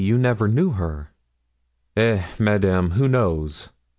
You 0.03 0.17
never 0.17 0.47
knew 0.47 0.71
her." 0.71 1.11
"Eh, 1.95 2.23
madame, 2.39 2.89
who 2.97 3.07
knows?" 3.07 3.69